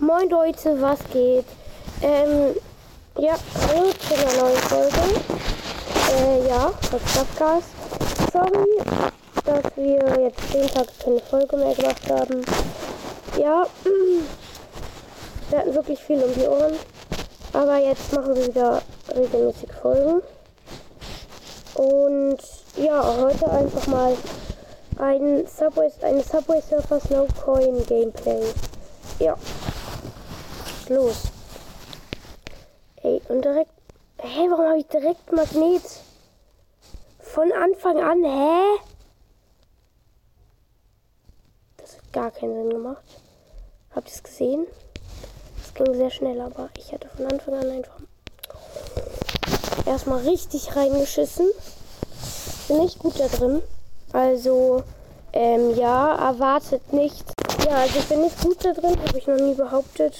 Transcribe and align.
Moin 0.00 0.28
Leute, 0.30 0.80
was 0.80 1.00
geht? 1.12 1.44
Ähm, 2.02 2.54
ja, 3.18 3.34
hallo 3.66 3.90
zu 3.98 4.14
einer 4.14 4.42
neuen 4.42 4.56
Folge. 4.58 5.20
Äh, 6.12 6.46
ja, 6.48 6.72
das 6.92 7.02
Podcast. 7.14 7.68
Sorry, 8.32 8.78
dass 9.44 9.76
wir 9.76 10.22
jetzt 10.22 10.52
zehn 10.52 10.68
Tage 10.68 10.88
keine 11.02 11.18
Folge 11.18 11.56
mehr 11.56 11.74
gemacht 11.74 12.08
haben. 12.10 12.44
Ja, 13.36 13.66
wir 15.50 15.58
hatten 15.58 15.74
wirklich 15.74 15.98
viel 15.98 16.22
um 16.22 16.32
die 16.32 16.46
Ohren. 16.46 16.74
Aber 17.52 17.78
jetzt 17.78 18.12
machen 18.12 18.36
wir 18.36 18.46
wieder 18.46 18.82
regelmäßig 19.16 19.70
Folgen. 19.82 20.22
Und 21.74 22.38
ja, 22.76 23.16
heute 23.20 23.50
einfach 23.50 23.86
mal 23.88 24.16
ein 24.98 25.44
Subway, 25.48 25.90
eine 26.02 26.22
Subway 26.22 26.60
Surfers 26.60 27.10
No 27.10 27.26
Coin 27.44 27.84
Gameplay. 27.86 28.44
Ja. 29.18 29.34
Los. 30.88 31.24
Ey, 33.02 33.20
und 33.28 33.44
direkt. 33.44 33.70
Hä, 34.20 34.48
warum 34.50 34.66
habe 34.66 34.78
ich 34.78 34.86
direkt 34.86 35.30
Magnet? 35.32 35.82
Von 37.20 37.52
Anfang 37.52 37.98
an, 38.02 38.24
hä? 38.24 38.80
Das 41.76 41.96
hat 41.96 42.12
gar 42.12 42.30
keinen 42.30 42.54
Sinn 42.54 42.70
gemacht. 42.70 43.04
Habt 43.94 44.08
ihr 44.08 44.14
es 44.14 44.22
gesehen? 44.22 44.66
Es 45.62 45.74
ging 45.74 45.94
sehr 45.94 46.10
schnell, 46.10 46.40
aber 46.40 46.70
ich 46.76 46.90
hatte 46.92 47.08
von 47.08 47.26
Anfang 47.26 47.54
an 47.54 47.70
einfach 47.70 48.00
erstmal 49.84 50.20
richtig 50.20 50.74
reingeschissen. 50.74 51.50
Bin 52.68 52.78
nicht 52.78 52.98
gut 52.98 53.20
da 53.20 53.28
drin. 53.28 53.62
Also, 54.12 54.82
ähm, 55.32 55.76
ja, 55.76 56.16
erwartet 56.16 56.92
nicht. 56.92 57.24
Ja, 57.66 57.76
also 57.76 57.98
ich 57.98 58.06
bin 58.06 58.22
nicht 58.22 58.40
gut 58.40 58.64
da 58.64 58.72
drin, 58.72 58.96
habe 59.06 59.18
ich 59.18 59.26
noch 59.26 59.36
nie 59.36 59.54
behauptet. 59.54 60.14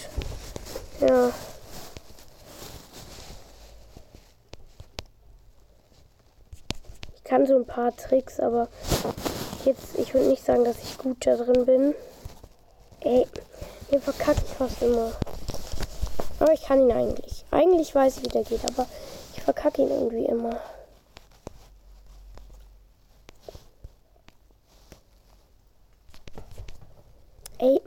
Ja. 1.00 1.30
Ich 7.14 7.24
kann 7.24 7.46
so 7.46 7.56
ein 7.56 7.66
paar 7.66 7.94
Tricks, 7.94 8.40
aber 8.40 8.68
jetzt, 9.64 9.98
ich 9.98 10.14
würde 10.14 10.28
nicht 10.28 10.44
sagen, 10.44 10.64
dass 10.64 10.82
ich 10.82 10.98
gut 10.98 11.26
da 11.26 11.36
drin 11.36 11.66
bin. 11.66 11.94
Ey, 13.00 13.26
den 13.92 14.00
verkacke 14.00 14.42
ich 14.44 14.54
fast 14.54 14.82
immer. 14.82 15.12
Aber 16.40 16.52
ich 16.52 16.62
kann 16.62 16.80
ihn 16.80 16.92
eigentlich. 16.92 17.44
Eigentlich 17.50 17.94
weiß 17.94 18.18
ich, 18.18 18.24
wie 18.24 18.28
der 18.28 18.44
geht, 18.44 18.64
aber 18.64 18.86
ich 19.34 19.42
verkacke 19.42 19.82
ihn 19.82 19.90
irgendwie 19.90 20.26
immer. 20.26 20.58
Ey. 27.58 27.80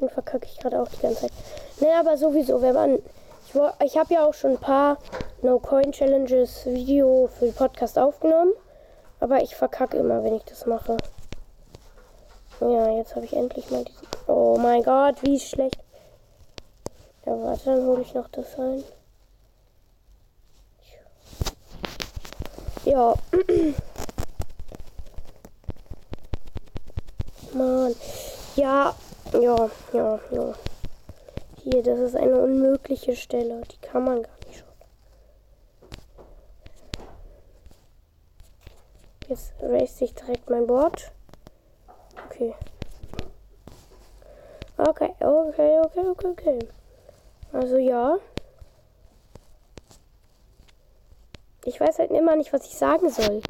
Den 0.00 0.08
verkacke 0.08 0.46
ich 0.46 0.58
gerade 0.58 0.80
auch 0.80 0.88
die 0.88 1.00
ganze 1.00 1.20
Zeit. 1.22 1.32
Ne, 1.80 1.98
aber 1.98 2.16
sowieso, 2.18 2.60
wenn 2.60 2.74
man. 2.74 2.98
Ich, 3.46 3.54
ich 3.84 3.98
habe 3.98 4.14
ja 4.14 4.24
auch 4.24 4.34
schon 4.34 4.52
ein 4.52 4.58
paar 4.58 4.98
No-Coin-Challenges 5.42 6.66
Video 6.66 7.28
für 7.38 7.46
den 7.46 7.54
Podcast 7.54 7.98
aufgenommen. 7.98 8.52
Aber 9.18 9.42
ich 9.42 9.56
verkacke 9.56 9.96
immer, 9.96 10.22
wenn 10.22 10.34
ich 10.34 10.44
das 10.44 10.66
mache. 10.66 10.98
Ja, 12.60 12.90
jetzt 12.90 13.16
habe 13.16 13.24
ich 13.24 13.34
endlich 13.34 13.70
mal 13.70 13.84
diesen. 13.84 14.06
Oh 14.26 14.58
mein 14.60 14.82
Gott, 14.82 15.22
wie 15.22 15.40
schlecht. 15.40 15.78
Ja, 17.24 17.32
warte, 17.42 17.64
dann 17.64 17.86
hole 17.86 18.02
ich 18.02 18.12
noch 18.12 18.28
das 18.28 18.58
ein. 18.58 18.84
Ja. 22.84 23.14
Mann. 27.52 27.94
Ja, 28.56 28.94
ja, 29.32 29.70
ja, 29.92 30.20
ja. 30.30 30.54
Hier, 31.62 31.82
das 31.82 31.98
ist 31.98 32.16
eine 32.16 32.40
unmögliche 32.40 33.14
Stelle. 33.14 33.60
Die 33.70 33.86
kann 33.86 34.04
man 34.04 34.22
gar 34.22 34.36
nicht 34.46 34.58
schaffen. 34.58 34.70
Jetzt 39.28 39.52
race 39.60 40.00
ich 40.00 40.14
direkt 40.14 40.48
mein 40.48 40.66
Board. 40.66 41.12
Okay. 42.26 42.54
Okay, 44.78 45.14
okay, 45.20 45.80
okay, 45.84 46.08
okay, 46.08 46.26
okay. 46.26 46.58
Also 47.52 47.76
ja. 47.76 48.16
Ich 51.66 51.78
weiß 51.78 51.98
halt 51.98 52.10
immer 52.10 52.36
nicht, 52.36 52.54
was 52.54 52.64
ich 52.64 52.78
sagen 52.78 53.10
soll. 53.10 53.42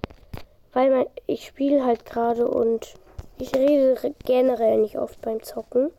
Weil 0.73 0.91
mein, 0.91 1.07
ich 1.27 1.47
spiele 1.47 1.85
halt 1.85 2.05
gerade 2.05 2.49
und 2.49 2.95
ich 3.39 3.55
rede 3.55 4.15
generell 4.25 4.79
nicht 4.79 4.99
oft 4.99 5.21
beim 5.23 5.41
Zocken. 5.45 5.93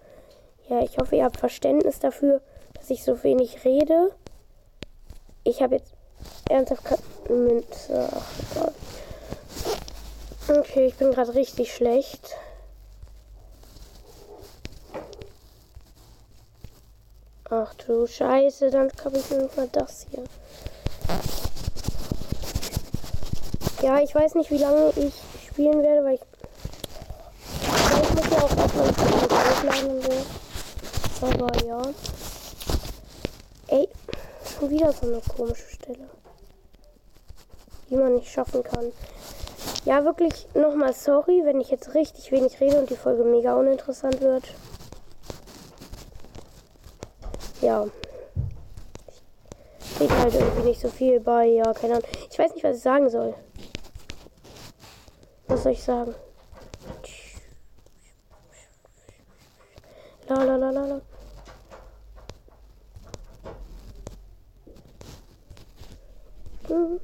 Ja, 0.71 0.81
ich 0.81 0.97
hoffe, 0.97 1.17
ihr 1.17 1.25
habt 1.25 1.35
Verständnis 1.35 1.99
dafür, 1.99 2.39
dass 2.75 2.89
ich 2.89 3.03
so 3.03 3.21
wenig 3.23 3.65
rede. 3.65 4.15
Ich 5.43 5.61
habe 5.61 5.75
jetzt 5.75 5.91
ernsthaft 6.49 6.85
keine 6.85 7.01
Münze. 7.27 8.09
Ach. 8.09 8.71
Okay, 10.47 10.85
ich 10.85 10.95
bin 10.95 11.11
gerade 11.11 11.35
richtig 11.35 11.75
schlecht. 11.75 12.37
Ach 17.49 17.73
du 17.73 18.07
Scheiße, 18.07 18.71
dann 18.71 18.89
habe 19.03 19.17
ich 19.17 19.29
mal 19.57 19.67
das 19.73 20.07
hier. 20.09 20.23
Ja, 23.81 23.99
ich 23.99 24.15
weiß 24.15 24.35
nicht, 24.35 24.49
wie 24.51 24.57
lange 24.57 24.93
ich 24.95 25.13
spielen 25.49 25.83
werde, 25.83 26.05
weil 26.05 26.15
ich. 26.15 26.21
Ich 28.03 28.09
muss 28.15 28.29
ja 28.29 28.41
auch 28.41 28.55
erstmal 28.55 28.87
aufladen 28.87 29.97
und 29.97 30.03
so. 30.05 30.11
Aber 31.21 31.65
ja. 31.65 31.81
Ey, 33.67 33.87
schon 34.43 34.69
wieder 34.69 34.91
so 34.91 35.07
eine 35.07 35.21
komische 35.21 35.69
Stelle. 35.69 36.09
Die 37.89 37.95
man 37.95 38.15
nicht 38.15 38.31
schaffen 38.31 38.63
kann. 38.63 38.91
Ja, 39.85 40.03
wirklich 40.05 40.47
nochmal 40.53 40.93
sorry, 40.93 41.41
wenn 41.43 41.61
ich 41.61 41.69
jetzt 41.69 41.93
richtig 41.93 42.31
wenig 42.31 42.59
rede 42.59 42.79
und 42.79 42.89
die 42.89 42.95
Folge 42.95 43.23
mega 43.23 43.55
uninteressant 43.55 44.21
wird. 44.21 44.43
Ja. 47.61 47.87
Ich 49.99 50.09
halt 50.09 50.33
irgendwie 50.33 50.69
nicht 50.69 50.81
so 50.81 50.89
viel 50.89 51.19
bei, 51.19 51.45
ja, 51.45 51.73
keine 51.73 51.95
Ahnung. 51.95 52.07
Ich 52.31 52.39
weiß 52.39 52.53
nicht, 52.53 52.63
was 52.63 52.77
ich 52.77 52.83
sagen 52.83 53.09
soll. 53.09 53.35
Was 55.47 55.63
soll 55.63 55.73
ich 55.73 55.83
sagen? 55.83 56.15
La 60.27 60.43
la 60.43 60.55
la 60.55 60.71
la 60.71 60.85
la. 60.85 61.01
Hm. 66.69 66.99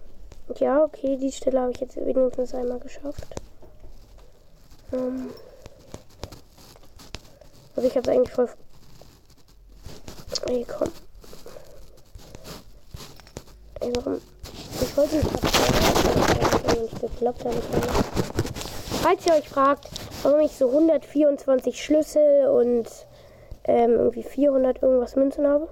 Ja, 0.60 0.87
okay, 0.98 1.18
die 1.18 1.32
Stelle 1.32 1.62
habe 1.62 1.72
ich 1.72 1.80
jetzt 1.80 1.96
wenigstens 1.98 2.54
einmal 2.54 2.80
geschafft. 2.80 3.28
Ähm. 4.94 5.30
Aber 7.76 7.86
ich 7.86 7.96
habe 7.96 8.12
eigentlich 8.12 8.34
voll. 8.34 8.50
Ey, 10.48 10.66
komm. 10.66 10.90
Ey, 13.82 13.92
warum? 13.96 14.22
Ich 14.82 14.98
wollte 14.98 15.16
nicht 15.18 15.28
nicht 16.82 17.02
geklappt 17.02 17.46
habe. 17.46 17.56
Falls 19.02 19.26
ihr 19.26 19.34
euch 19.34 19.50
fragt, 19.50 19.90
warum 20.24 20.40
ich 20.42 20.52
so 20.52 20.68
124 20.70 21.84
Schlüssel 21.84 22.48
und 22.48 22.88
ähm, 23.66 23.94
irgendwie 23.94 24.24
400 24.24 24.82
irgendwas 24.82 25.16
Münzen 25.16 25.48
habe, 25.48 25.68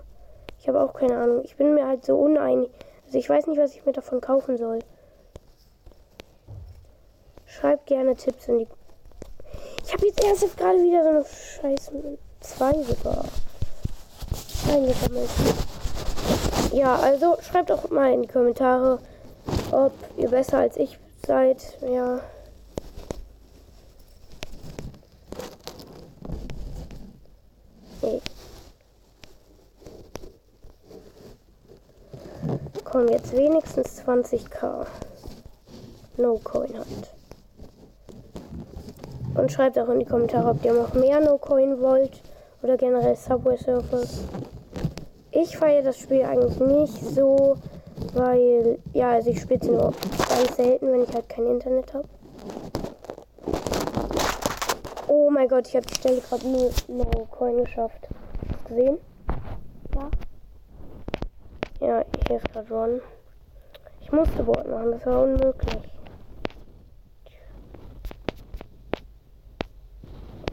ich 0.59 0.67
habe 0.67 0.81
auch 0.81 0.93
keine 0.93 1.17
Ahnung. 1.17 1.41
Ich 1.43 1.55
bin 1.55 1.73
mir 1.73 1.87
halt 1.87 2.05
so 2.05 2.17
uneinig. 2.17 2.69
Also 3.05 3.17
ich 3.17 3.29
weiß 3.29 3.47
nicht, 3.47 3.59
was 3.59 3.75
ich 3.75 3.85
mir 3.85 3.93
davon 3.93 4.19
kaufen 4.19 4.57
soll. 4.57 4.79
Schreibt 7.59 7.85
gerne 7.85 8.15
Tipps 8.15 8.47
in 8.49 8.59
die. 8.59 8.67
Ich 9.85 9.93
habe 9.93 10.05
jetzt 10.07 10.23
erst 10.23 10.57
gerade 10.57 10.77
wieder 10.79 11.03
so 11.03 11.09
eine 11.09 11.25
Scheiße. 11.25 12.17
Zwei 12.41 12.73
sogar. 12.83 13.23
Eingesammelt. 14.69 15.29
Ja, 16.73 16.95
also 16.97 17.37
schreibt 17.41 17.71
auch 17.71 17.89
mal 17.89 18.11
in 18.11 18.23
die 18.23 18.27
Kommentare, 18.27 18.99
ob 19.71 19.93
ihr 20.17 20.29
besser 20.29 20.57
als 20.57 20.75
ich 20.75 20.99
seid. 21.25 21.77
Ja. 21.81 22.19
Nee. 28.01 28.21
Kommen 32.83 33.07
jetzt 33.09 33.31
wenigstens 33.31 34.01
20k. 34.01 34.85
No 36.17 36.39
Coin 36.43 36.77
hat. 36.77 37.14
Und 39.35 39.51
schreibt 39.51 39.77
auch 39.77 39.89
in 39.89 39.99
die 39.99 40.05
Kommentare, 40.05 40.49
ob 40.49 40.63
ihr 40.63 40.73
noch 40.73 40.93
mehr 40.93 41.19
No 41.19 41.37
Coin 41.37 41.81
wollt 41.81 42.21
oder 42.63 42.77
generell 42.77 43.15
Subway 43.15 43.57
Surfers. 43.57 44.23
Ich 45.31 45.57
feiere 45.57 45.83
das 45.83 45.99
Spiel 45.99 46.23
eigentlich 46.23 46.59
nicht 46.59 47.03
so, 47.13 47.57
weil, 48.13 48.79
ja, 48.93 49.11
also 49.11 49.29
ich 49.29 49.41
spiele 49.41 49.59
es 49.61 49.67
nur 49.67 49.93
ganz 50.29 50.55
selten, 50.55 50.91
wenn 50.91 51.03
ich 51.03 51.13
halt 51.13 51.27
kein 51.27 51.45
Internet 51.47 51.93
habe. 51.93 52.07
Oh 55.07 55.29
mein 55.29 55.47
Gott, 55.47 55.67
ich 55.67 55.75
habe 55.75 55.85
die 55.85 55.95
Stelle 55.95 56.21
gerade 56.21 56.47
nur 56.47 56.71
No 56.87 57.27
Coin 57.29 57.63
geschafft. 57.63 58.07
Hast 58.53 58.65
gesehen? 58.65 58.97
Ja. 59.95 60.09
Ja, 61.81 62.05
hier 62.27 62.37
ist 62.37 62.51
gerade 62.53 62.73
Ron. 62.73 63.01
Ich 63.99 64.11
musste 64.11 64.43
Board 64.43 64.69
machen, 64.69 64.91
das 64.91 65.05
war 65.05 65.23
unmöglich. 65.23 65.94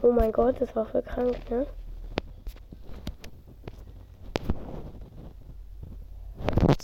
Oh 0.03 0.11
mein 0.11 0.33
Gott, 0.33 0.59
das 0.59 0.75
war 0.75 0.85
voll 0.85 1.01
krank, 1.01 1.37
ne? 1.49 1.65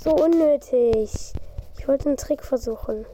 So 0.01 0.15
unnötig. 0.15 1.33
Ich 1.77 1.85
wollte 1.85 2.07
einen 2.07 2.15
Trick 2.15 2.45
versuchen. 2.45 3.05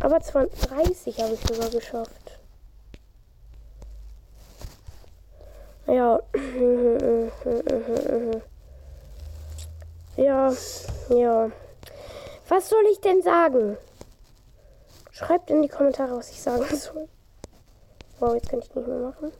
Aber 0.00 0.18
30 0.18 1.22
habe 1.22 1.34
ich 1.34 1.40
sogar 1.40 1.70
geschafft. 1.70 2.40
Ja. 5.86 6.20
Ja, 10.16 10.52
ja. 11.08 11.50
Was 12.48 12.68
soll 12.68 12.84
ich 12.92 13.00
denn 13.00 13.22
sagen? 13.22 13.78
Schreibt 15.12 15.50
in 15.50 15.62
die 15.62 15.68
Kommentare, 15.68 16.16
was 16.16 16.30
ich 16.30 16.42
sagen 16.42 16.64
soll. 16.76 17.08
Wow, 18.20 18.34
jetzt 18.34 18.50
kann 18.50 18.58
ich 18.58 18.74
nicht 18.74 18.86
mehr 18.86 18.98
machen. 18.98 19.32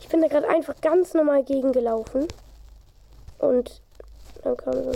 Ich 0.00 0.08
bin 0.08 0.20
da 0.20 0.26
gerade 0.26 0.48
einfach 0.48 0.74
ganz 0.80 1.14
normal 1.14 1.44
gegengelaufen. 1.44 2.26
Und 3.38 3.80
dann 4.42 4.56
kam 4.56 4.72
so 4.72 4.92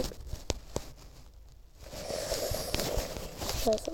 Scheiße. 3.64 3.93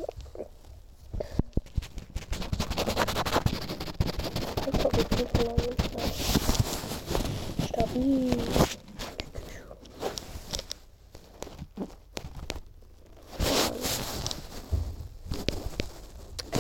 Stabil. 7.68 8.63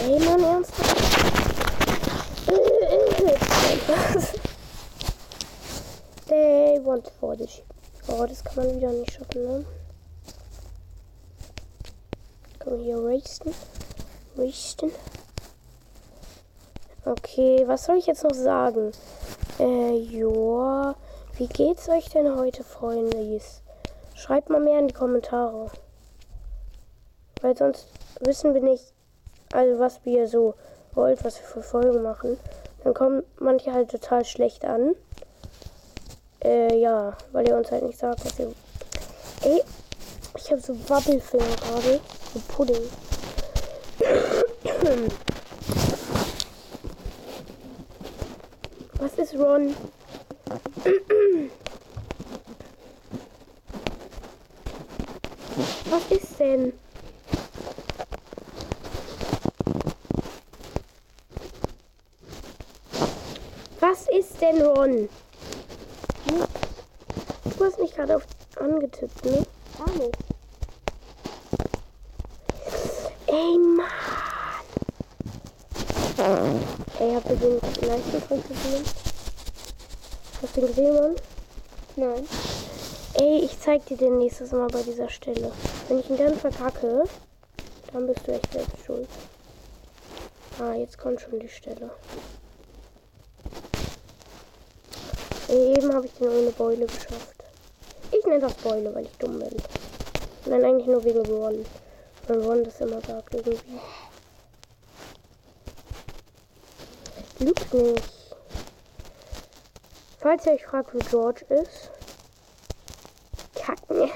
Ey, 0.04 0.18
Mann, 0.18 0.44
ernsthaft? 0.44 0.94
They 6.28 6.78
want 6.84 7.10
for 7.18 7.34
ship. 7.48 7.64
Oh, 8.08 8.26
das 8.26 8.44
kann 8.44 8.66
man 8.66 8.76
wieder 8.76 8.92
nicht 8.92 9.12
schaffen, 9.12 9.42
ne? 9.42 9.64
Können 12.58 12.84
hier 12.84 12.98
rasten? 12.98 13.54
Rasten? 14.36 14.92
Okay, 17.06 17.64
was 17.66 17.86
soll 17.86 17.96
ich 17.96 18.06
jetzt 18.06 18.24
noch 18.24 18.34
sagen? 18.34 18.92
Äh, 19.58 19.96
joa. 19.96 20.96
Wie 21.38 21.48
geht's 21.48 21.88
euch 21.88 22.10
denn 22.10 22.36
heute, 22.36 22.62
Freunde? 22.62 23.40
Schreibt 24.14 24.50
mal 24.50 24.60
mehr 24.60 24.80
in 24.80 24.88
die 24.88 24.94
Kommentare. 24.94 25.70
Weil 27.40 27.56
sonst 27.56 27.88
wissen 28.20 28.52
wir 28.52 28.60
nicht, 28.60 28.93
also 29.54 29.78
was 29.78 30.00
wir 30.04 30.26
so 30.26 30.54
wollt, 30.94 31.24
was 31.24 31.40
wir 31.40 31.46
für 31.46 31.62
Folgen 31.62 32.02
machen. 32.02 32.36
Dann 32.82 32.92
kommen 32.92 33.22
manche 33.38 33.72
halt 33.72 33.90
total 33.90 34.24
schlecht 34.24 34.64
an. 34.64 34.94
Äh, 36.42 36.76
ja, 36.76 37.16
weil 37.32 37.48
ihr 37.48 37.56
uns 37.56 37.70
halt 37.70 37.84
nicht 37.84 37.98
sagt, 37.98 38.24
was 38.24 38.38
ihr. 38.38 38.52
Ey, 39.42 39.62
ich 40.36 40.50
habe 40.50 40.60
so 40.60 40.76
Wabbelfinger 40.88 41.44
gerade. 41.62 42.00
So 42.32 42.40
Pudding. 42.48 42.82
Was 48.98 49.18
ist 49.18 49.34
Ron? 49.34 49.74
Was 55.90 56.10
ist 56.10 56.40
denn? 56.40 56.72
Was 63.80 64.08
Ron? 64.84 65.08
Du 67.56 67.64
hast 67.64 67.78
mich 67.78 67.94
gerade 67.94 68.16
auf 68.16 68.26
angetippt, 68.56 69.24
ne? 69.24 69.42
Gar 69.78 69.90
nicht. 69.96 70.18
Ey, 73.26 73.58
Mann. 73.58 73.86
Ey, 76.98 77.14
habt 77.14 77.30
ihr 77.30 77.36
den 77.36 77.60
Leistungsdruck 77.88 78.48
gesehen? 78.48 78.84
Hast 80.42 80.56
du 80.56 80.60
den 80.60 80.68
gesehen, 80.68 80.94
Mann? 80.94 81.16
Nein. 81.96 82.28
Ey, 83.14 83.38
ich 83.44 83.58
zeig 83.58 83.86
dir 83.86 83.96
den 83.96 84.18
nächstes 84.18 84.52
Mal 84.52 84.68
bei 84.68 84.82
dieser 84.82 85.08
Stelle. 85.08 85.50
Wenn 85.88 86.00
ich 86.00 86.10
ihn 86.10 86.18
dann 86.18 86.36
verkacke, 86.36 87.04
dann 87.92 88.06
bist 88.06 88.26
du 88.26 88.32
echt 88.32 88.52
selbst 88.52 88.84
schuld. 88.84 89.08
Ah, 90.60 90.74
jetzt 90.74 90.98
kommt 90.98 91.22
schon 91.22 91.40
die 91.40 91.48
Stelle. 91.48 91.90
Ey, 95.43 95.43
eben 95.56 95.94
habe 95.94 96.06
ich 96.06 96.12
den 96.14 96.28
ohne 96.28 96.50
Beule 96.50 96.86
geschafft. 96.86 97.44
Ich 98.10 98.24
nenne 98.24 98.40
das 98.40 98.54
Beule, 98.54 98.94
weil 98.94 99.04
ich 99.04 99.16
dumm 99.18 99.38
bin. 99.38 99.56
Nein, 100.46 100.64
eigentlich 100.64 100.86
nur 100.86 101.04
wegen 101.04 101.24
Ron. 101.26 101.64
Weil 102.26 102.42
Ron 102.42 102.64
das 102.64 102.80
immer 102.80 103.00
sagt 103.00 103.34
irgendwie. 103.34 103.80
Lügt 107.38 107.74
nicht. 107.74 108.02
Falls 110.20 110.46
ihr 110.46 110.52
euch 110.52 110.64
fragt, 110.64 110.94
wo 110.94 110.98
George 110.98 111.44
ist. 111.48 111.90
Kacken. 113.54 114.10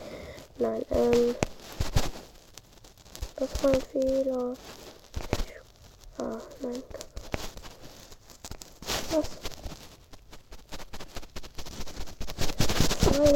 Nein, 0.58 0.84
ähm. 0.90 1.34
Das 3.36 3.62
war 3.62 3.70
ein 3.70 3.80
Fehler. 3.80 4.54
Ah, 6.18 6.38
nein. 6.60 6.82
Was? 9.12 9.28
Zwei 13.00 13.06
Hoverbo 13.06 13.07
Was 13.18 13.26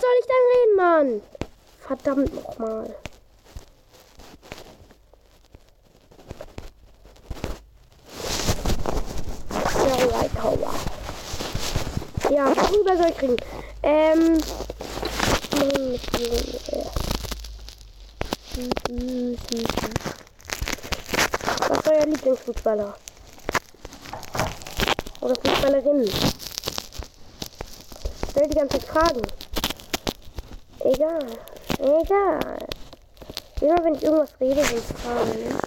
soll 0.00 0.14
ich 0.20 0.26
denn 0.26 0.44
reden, 0.54 0.76
Mann? 0.76 1.22
Verdammt 1.80 2.34
nochmal. 2.34 2.94
Ja, 12.30 12.54
worüber 12.54 12.96
soll 12.96 13.10
ich 13.10 13.22
reden? 13.22 13.36
Ähm. 13.82 14.38
Äh. 15.56 15.98
Was 21.68 21.86
war 21.86 21.92
euer 21.92 22.06
Lieblingsfußballer? 22.06 22.94
Oder 25.28 25.36
Fußballerin? 25.44 26.10
Stell 28.30 28.48
die 28.48 28.54
ganze 28.56 28.78
Zeit 28.78 28.88
Fragen. 28.88 29.20
Egal. 30.80 31.26
Egal. 31.78 32.58
Immer 33.60 33.84
wenn 33.84 33.94
ich 33.94 34.04
irgendwas 34.04 34.30
rede, 34.40 34.64
sind 34.64 34.82
Fragen. 34.84 35.38
Ne? 35.38 35.58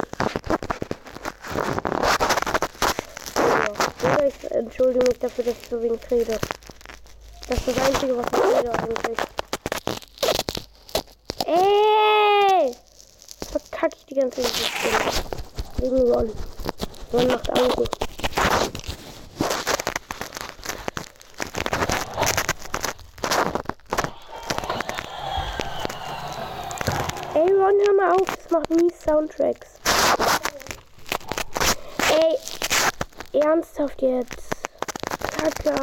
Oder 4.03 4.27
ich 4.27 4.51
entschuldige 4.51 5.05
mich 5.05 5.19
dafür, 5.19 5.43
dass 5.43 5.53
ich 5.61 5.69
so 5.69 5.79
wenig 5.79 6.01
rede. 6.09 6.39
Das 7.47 7.59
ist 7.59 7.67
das 7.67 7.85
Einzige, 7.85 8.17
was 8.17 8.25
ich 8.33 8.57
rede 8.57 8.73
eigentlich. 8.73 9.17
Ey! 11.45 12.75
Verkacke 13.51 13.95
ich 13.95 14.05
die 14.07 14.15
ganze 14.15 14.41
Zeit. 14.41 15.23
Wegen 15.77 16.11
Ron. 16.11 16.31
Ron 17.13 17.27
macht 17.27 17.49
alles 17.51 17.77
nicht. 17.77 18.11
Ey, 27.33 27.49
Ron, 27.53 27.70
hör 27.85 27.93
mal 27.95 28.11
auf, 28.15 28.35
das 28.35 28.49
macht 28.51 28.69
nie 28.69 28.91
Soundtracks. 28.91 29.79
Ey, 32.09 33.39
ernsthaft 33.41 34.01
jetzt. 34.01 34.51
Kacke. 35.37 35.75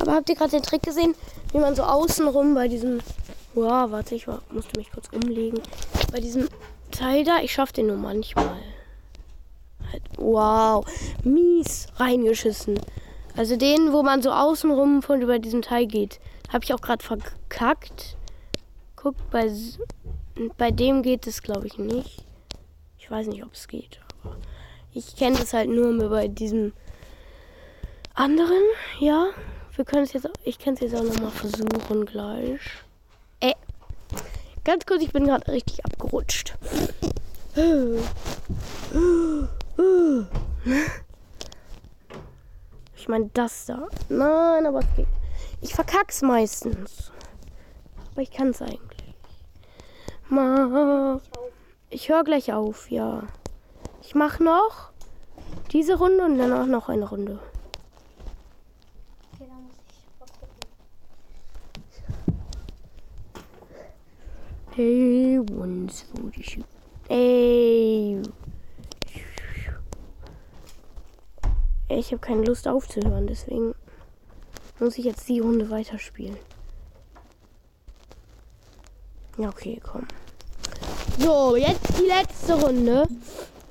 Aber 0.00 0.14
habt 0.14 0.28
ihr 0.28 0.34
gerade 0.34 0.50
den 0.50 0.62
Trick 0.62 0.82
gesehen, 0.82 1.14
wie 1.52 1.58
man 1.58 1.76
so 1.76 1.82
außenrum 1.82 2.54
bei 2.54 2.68
diesem. 2.68 3.00
Wow, 3.54 3.90
warte, 3.90 4.14
ich 4.14 4.26
war, 4.26 4.40
musste 4.50 4.78
mich 4.78 4.90
kurz 4.90 5.08
umlegen. 5.12 5.60
Bei 6.10 6.20
diesem 6.20 6.48
Teil 6.90 7.24
da, 7.24 7.38
ich 7.40 7.52
schaff 7.52 7.72
den 7.72 7.86
nur 7.86 7.96
manchmal. 7.96 8.56
Halt, 9.92 10.02
wow, 10.16 10.86
mies 11.22 11.86
reingeschissen. 11.96 12.80
Also 13.36 13.56
den, 13.56 13.92
wo 13.92 14.02
man 14.02 14.22
so 14.22 14.30
außenrum 14.30 15.02
von 15.02 15.20
über 15.20 15.38
diesem 15.38 15.62
Teil 15.62 15.86
geht. 15.86 16.18
Habe 16.52 16.64
ich 16.64 16.74
auch 16.74 16.80
gerade 16.80 17.04
verkackt. 17.04 18.16
Geguckt. 19.02 19.30
Bei, 19.30 19.50
bei 20.56 20.70
dem 20.70 21.02
geht 21.02 21.26
es, 21.26 21.42
glaube 21.42 21.66
ich, 21.66 21.78
nicht. 21.78 22.24
Ich 22.98 23.10
weiß 23.10 23.26
nicht, 23.26 23.42
ob 23.42 23.52
es 23.52 23.68
geht. 23.68 24.00
Aber 24.22 24.36
ich 24.92 25.16
kenne 25.16 25.38
das 25.38 25.52
halt 25.52 25.68
nur 25.68 26.08
bei 26.08 26.28
diesem 26.28 26.72
anderen. 28.14 28.62
Ja, 29.00 29.30
wir 29.74 29.84
können 29.84 30.04
es 30.04 30.12
jetzt. 30.12 30.28
Ich 30.44 30.58
kann 30.58 30.74
es 30.74 30.80
jetzt 30.80 30.94
auch 30.94 31.02
nochmal 31.02 31.30
versuchen 31.30 32.06
gleich. 32.06 32.60
Äh, 33.40 33.54
ganz 34.64 34.86
kurz, 34.86 35.02
ich 35.02 35.12
bin 35.12 35.26
gerade 35.26 35.50
richtig 35.50 35.84
abgerutscht. 35.84 36.54
Ich 42.96 43.08
meine 43.08 43.30
das 43.34 43.66
da. 43.66 43.88
Nein, 44.08 44.66
aber 44.66 44.78
es 44.80 44.86
geht. 44.96 45.08
Ich 45.60 45.74
verkack's 45.74 46.22
meistens. 46.22 47.10
Aber 48.12 48.22
ich 48.22 48.30
kann 48.30 48.50
es 48.50 48.62
eigentlich. 48.62 48.91
Ma. 50.28 51.20
Ich 51.90 52.08
höre 52.08 52.24
gleich 52.24 52.52
auf, 52.52 52.90
ja. 52.90 53.22
Ich 54.02 54.14
mache 54.14 54.42
noch 54.42 54.92
diese 55.72 55.98
Runde 55.98 56.24
und 56.24 56.38
dann 56.38 56.52
auch 56.52 56.66
noch 56.66 56.88
eine 56.88 57.08
Runde. 57.08 57.38
Hey, 64.74 65.38
once 65.38 66.06
would 66.14 66.34
you 66.34 66.42
shoot? 66.42 66.64
Ey. 67.10 68.22
Ich 71.88 72.10
habe 72.10 72.20
keine 72.20 72.44
Lust 72.46 72.66
aufzuhören, 72.66 73.26
deswegen 73.26 73.74
muss 74.80 74.96
ich 74.96 75.04
jetzt 75.04 75.28
die 75.28 75.40
Runde 75.40 75.68
weiterspielen. 75.68 76.38
Ja, 79.38 79.48
okay, 79.48 79.80
komm. 79.82 80.06
So, 81.18 81.56
jetzt 81.56 81.98
die 81.98 82.06
letzte 82.06 82.54
Runde. 82.54 83.06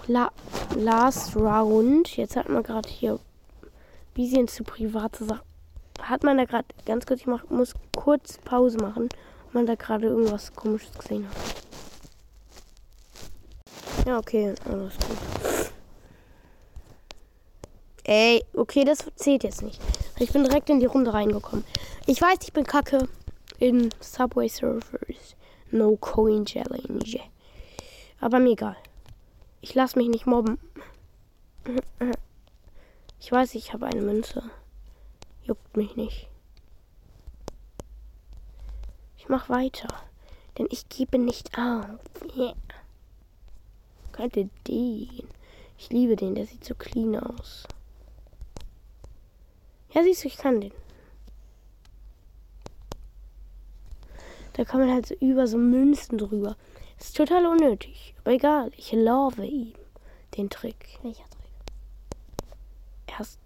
La 0.07 0.31
last 0.75 1.35
Round. 1.35 2.17
Jetzt 2.17 2.35
hat 2.35 2.49
man 2.49 2.63
gerade 2.63 2.89
hier 2.89 3.19
bisschen 4.13 4.47
zu 4.47 4.63
private 4.63 5.25
Sachen. 5.25 5.45
Hat 6.01 6.23
man 6.23 6.37
da 6.37 6.45
gerade 6.45 6.65
ganz 6.85 7.05
kurz, 7.05 7.21
ich 7.21 7.27
mach, 7.27 7.47
muss 7.49 7.73
kurz 7.95 8.39
Pause 8.39 8.77
machen, 8.79 9.09
weil 9.51 9.63
man 9.63 9.65
da 9.67 9.75
gerade 9.75 10.07
irgendwas 10.07 10.53
komisches 10.53 10.97
gesehen 10.97 11.27
hat. 11.27 11.35
Ja, 14.07 14.17
okay, 14.17 14.55
alles 14.65 14.93
gut. 14.95 15.17
Ey, 18.03 18.43
okay, 18.55 18.83
das 18.83 19.05
zählt 19.15 19.43
jetzt 19.43 19.61
nicht. 19.61 19.79
Ich 20.17 20.31
bin 20.31 20.43
direkt 20.43 20.69
in 20.69 20.79
die 20.79 20.87
Runde 20.87 21.13
reingekommen. 21.13 21.63
Ich 22.07 22.19
weiß, 22.19 22.39
ich 22.41 22.51
bin 22.51 22.65
kacke 22.65 23.07
in 23.59 23.89
Subway 23.99 24.47
Surfers. 24.47 25.35
No 25.71 25.95
Coin 25.97 26.45
Challenge. 26.45 27.19
Aber 28.19 28.39
mir 28.39 28.51
egal. 28.51 28.77
Ich 29.61 29.73
lasse 29.73 29.97
mich 29.97 30.09
nicht 30.09 30.25
mobben. 30.25 30.59
Ich 33.19 33.31
weiß, 33.31 33.55
ich 33.55 33.73
habe 33.73 33.85
eine 33.85 34.01
Münze. 34.01 34.43
Juckt 35.43 35.77
mich 35.77 35.95
nicht. 35.95 36.27
Ich 39.17 39.29
mach 39.29 39.49
weiter. 39.49 39.87
Denn 40.57 40.67
ich 40.69 40.89
gebe 40.89 41.17
nicht 41.17 41.57
auf. 41.57 41.99
Yeah. 42.35 42.55
Könnte 44.11 44.49
den. 44.67 45.27
Ich 45.77 45.89
liebe 45.89 46.15
den, 46.15 46.35
der 46.35 46.45
sieht 46.45 46.65
so 46.65 46.75
clean 46.75 47.15
aus. 47.15 47.63
Ja, 49.93 50.03
siehst 50.03 50.23
du, 50.23 50.27
ich 50.27 50.37
kann 50.37 50.61
den. 50.61 50.73
Da 54.53 54.65
kann 54.65 54.81
man 54.81 54.91
halt 54.91 55.07
so 55.07 55.15
über 55.15 55.47
so 55.47 55.57
Münzen 55.57 56.17
drüber. 56.17 56.55
Ist 56.99 57.15
total 57.17 57.45
unnötig. 57.45 58.13
Aber 58.23 58.33
egal, 58.33 58.71
ich 58.77 58.91
love 58.91 59.43
ihm. 59.45 59.73
Den 60.37 60.49
Trick. 60.49 60.99
Welcher 61.01 61.25
Trick? 61.29 61.51
Erst. 63.17 63.39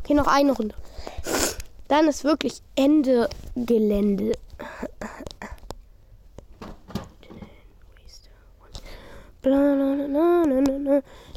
Okay, 0.00 0.14
noch 0.14 0.26
eine 0.26 0.52
Runde. 0.52 0.74
Dann 1.88 2.06
ist 2.08 2.24
wirklich 2.24 2.62
Ende 2.76 3.28
Gelände. 3.54 4.32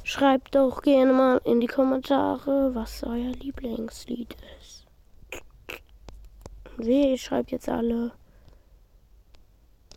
Schreibt 0.03 0.55
doch 0.55 0.81
gerne 0.81 1.13
mal 1.13 1.41
in 1.45 1.61
die 1.61 1.67
Kommentare, 1.67 2.75
was 2.75 3.03
euer 3.03 3.31
Lieblingslied 3.31 4.35
ist. 4.59 4.80
Wehe, 6.85 7.11
ihr 7.11 7.17
schreibt 7.17 7.51
jetzt 7.51 7.69
alle 7.69 8.11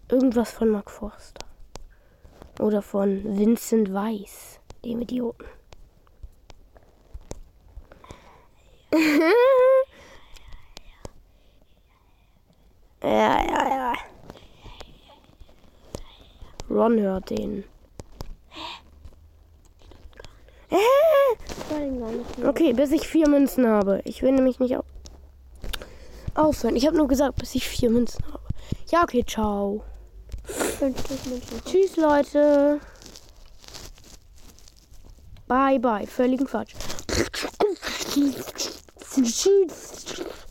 irgendwas 0.09 0.53
von 0.53 0.69
Mark 0.69 0.91
Forster. 0.91 1.47
Oder 2.61 2.83
von 2.83 3.37
Vincent 3.37 3.93
Weiss, 3.93 4.61
dem 4.85 5.00
Idioten. 5.00 5.45
ja, 13.03 13.43
ja, 13.43 13.69
ja. 13.69 13.93
Ron 16.71 17.00
hört 17.00 17.31
den. 17.31 17.64
Ich. 20.71 22.45
Okay, 22.45 22.73
bis 22.73 22.93
ich 22.93 23.07
vier 23.07 23.29
Münzen 23.29 23.67
habe. 23.67 24.00
Ich 24.05 24.23
will 24.23 24.33
nämlich 24.33 24.61
nicht 24.61 24.76
au 24.76 24.85
aufhören. 26.35 26.76
Ich 26.76 26.87
habe 26.87 26.97
nur 26.97 27.09
gesagt, 27.09 27.37
bis 27.37 27.55
ich 27.55 27.69
vier 27.69 27.91
Münzen 27.91 28.25
habe. 28.26 28.45
Ja, 28.91 29.03
okay, 29.03 29.25
ciao. 29.26 29.83
50 30.45 31.26
Münzen. 31.26 31.62
Tschüss, 31.64 31.97
Leute. 31.97 32.81
Bye, 35.47 35.79
bye. 35.79 36.07
Völligen 36.07 36.47
Quatsch. 36.47 36.75
Tschüss. 39.14 40.05